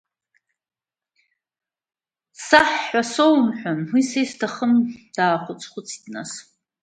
[2.45, 4.73] Саҳ ҳәа са исоумҳәан, уи са исҭахым,
[5.15, 6.31] даахәыц-хәыцит, нас…